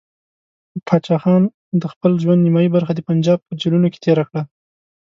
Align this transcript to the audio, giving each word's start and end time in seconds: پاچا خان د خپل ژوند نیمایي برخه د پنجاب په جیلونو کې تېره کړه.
پاچا 0.87 1.17
خان 1.23 1.43
د 1.81 1.83
خپل 1.93 2.11
ژوند 2.23 2.41
نیمایي 2.45 2.69
برخه 2.75 2.91
د 2.95 2.99
پنجاب 3.07 3.39
په 3.47 3.53
جیلونو 3.61 3.87
کې 3.93 3.99
تېره 4.05 4.23
کړه. 4.29 4.41